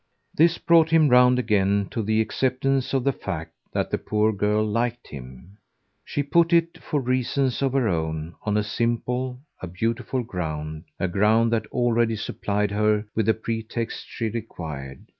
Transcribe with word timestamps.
This 0.33 0.57
brought 0.57 0.89
him 0.89 1.09
round 1.09 1.37
again 1.37 1.87
to 1.91 2.01
the 2.01 2.21
acceptance 2.21 2.91
of 2.91 3.03
the 3.03 3.11
fact 3.13 3.51
that 3.71 3.91
the 3.91 3.99
poor 3.99 4.33
girl 4.33 4.65
liked 4.65 5.09
him. 5.09 5.59
She 6.03 6.23
put 6.23 6.51
it, 6.51 6.79
for 6.79 6.99
reasons 6.99 7.61
of 7.61 7.73
her 7.73 7.87
own, 7.87 8.33
on 8.41 8.57
a 8.57 8.63
simple, 8.63 9.37
a 9.61 9.67
beautiful 9.67 10.23
ground, 10.23 10.85
a 10.99 11.07
ground 11.07 11.53
that 11.53 11.67
already 11.67 12.15
supplied 12.15 12.71
her 12.71 13.05
with 13.15 13.27
the 13.27 13.35
pretext 13.35 14.07
she 14.09 14.29
required. 14.29 15.05